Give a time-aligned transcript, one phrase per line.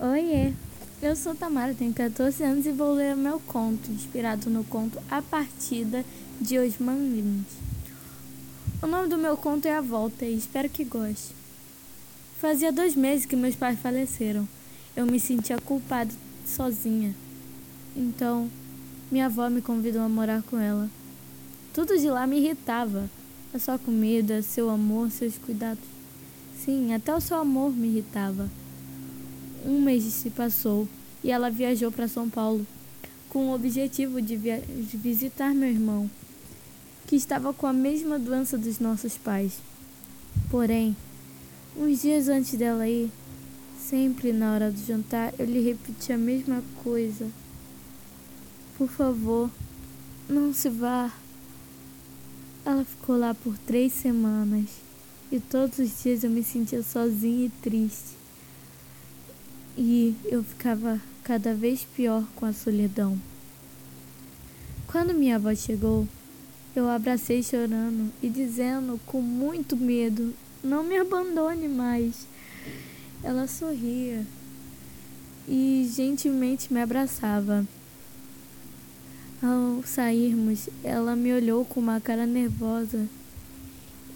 [0.00, 0.52] Oiê,
[1.02, 5.20] eu sou Tamara, tenho 14 anos e vou ler meu conto, inspirado no conto A
[5.20, 6.04] Partida
[6.40, 7.48] de Osman Lins.
[8.80, 11.34] O nome do meu conto é A Volta e espero que goste.
[12.40, 14.48] Fazia dois meses que meus pais faleceram.
[14.94, 16.14] Eu me sentia culpada
[16.46, 17.12] sozinha.
[17.96, 18.48] Então,
[19.10, 20.88] minha avó me convidou a morar com ela.
[21.74, 23.10] Tudo de lá me irritava.
[23.52, 25.82] A sua comida, seu amor, seus cuidados.
[26.64, 28.48] Sim, até o seu amor me irritava.
[29.68, 30.88] Um mês se passou
[31.22, 32.66] e ela viajou para São Paulo
[33.28, 36.10] com o objetivo de, de visitar meu irmão,
[37.06, 39.58] que estava com a mesma doença dos nossos pais.
[40.50, 40.96] Porém,
[41.76, 43.12] uns dias antes dela ir,
[43.78, 47.28] sempre na hora do jantar, eu lhe repeti a mesma coisa.
[48.78, 49.50] Por favor,
[50.26, 51.12] não se vá.
[52.64, 54.70] Ela ficou lá por três semanas
[55.30, 58.16] e todos os dias eu me sentia sozinha e triste
[59.78, 63.16] e eu ficava cada vez pior com a solidão.
[64.88, 66.08] Quando minha avó chegou,
[66.74, 72.26] eu abracei chorando e dizendo com muito medo: Não me abandone mais.
[73.22, 74.26] Ela sorria
[75.46, 77.64] e gentilmente me abraçava.
[79.40, 83.06] Ao sairmos, ela me olhou com uma cara nervosa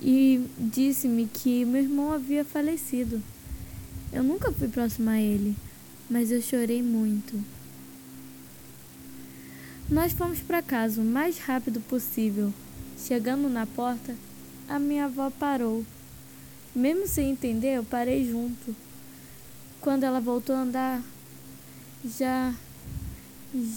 [0.00, 3.22] e disse-me que meu irmão havia falecido.
[4.12, 5.56] Eu nunca fui próxima a ele,
[6.10, 7.42] mas eu chorei muito.
[9.88, 12.52] Nós fomos para casa o mais rápido possível.
[12.98, 14.14] Chegando na porta,
[14.68, 15.84] a minha avó parou.
[16.74, 18.76] Mesmo sem entender, eu parei junto.
[19.80, 21.02] Quando ela voltou a andar,
[22.04, 22.54] já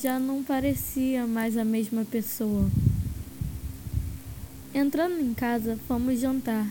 [0.02, 2.70] já não parecia mais a mesma pessoa.
[4.74, 6.68] Entrando em casa, fomos jantar.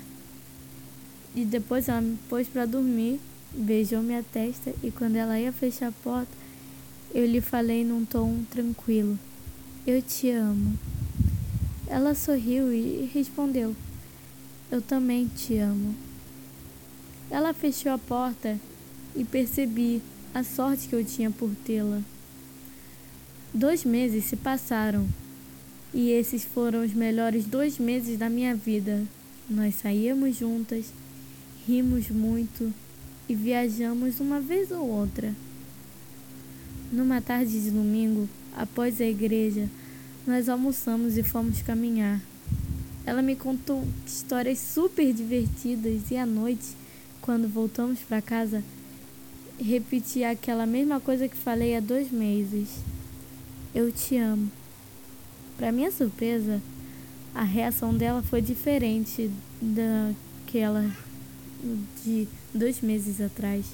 [1.35, 3.21] E depois ela me pôs para dormir
[3.55, 6.33] beijou minha testa e quando ela ia fechar a porta,
[7.15, 9.19] eu lhe falei num tom tranquilo:
[9.87, 10.79] Eu te amo.
[11.87, 13.75] Ela sorriu e respondeu:
[14.71, 15.95] Eu também te amo.
[17.31, 18.59] Ela fechou a porta
[19.15, 20.03] e percebi
[20.35, 22.03] a sorte que eu tinha por tê-la.
[23.53, 25.07] Dois meses se passaram
[25.93, 29.05] e esses foram os melhores dois meses da minha vida.
[29.49, 30.87] Nós saíamos juntas,
[31.67, 32.75] rimos muito
[33.29, 35.35] e viajamos uma vez ou outra.
[36.93, 39.69] Numa tarde de domingo, após a igreja,
[40.27, 42.21] nós almoçamos e fomos caminhar.
[43.07, 46.77] Ela me contou histórias super divertidas e à noite,
[47.21, 48.63] quando voltamos para casa,
[49.59, 52.69] repeti aquela mesma coisa que falei há dois meses.
[53.75, 54.51] Eu te amo.
[55.57, 56.61] Para minha surpresa,
[57.35, 59.31] a reação dela foi diferente
[59.61, 60.91] daquela
[62.05, 63.67] de dois meses atrás.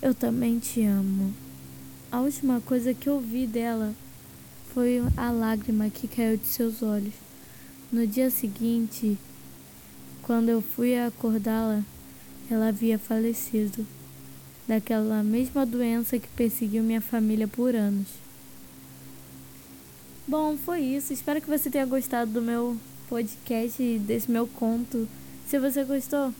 [0.00, 1.32] Eu também te amo.
[2.10, 3.94] A última coisa que ouvi dela
[4.72, 7.14] foi a lágrima que caiu de seus olhos.
[7.90, 9.18] No dia seguinte,
[10.22, 11.82] quando eu fui acordá-la,
[12.50, 13.86] ela havia falecido
[14.66, 18.06] daquela mesma doença que perseguiu minha família por anos.
[20.26, 21.12] Bom, foi isso.
[21.12, 22.76] Espero que você tenha gostado do meu
[23.08, 25.08] podcast e desse meu conto.
[25.46, 26.34] Se você gostou,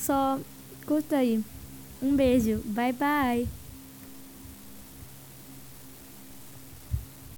[0.00, 0.38] só
[0.86, 1.42] curta aí.
[2.02, 2.62] Um beijo.
[2.64, 3.59] Bye bye.